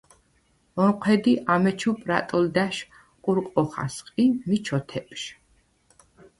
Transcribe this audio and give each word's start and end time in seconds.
ონჴვედ 0.83 1.25
ი 1.31 1.33
ამეჩუ 1.53 1.91
პრატჷლდა̈შ 2.01 2.75
ყურყვ 3.23 3.47
ოხა̈სყ 3.61 4.05
ი 4.23 4.25
მი 4.47 4.57
ჩოთეპჟ. 4.65 5.23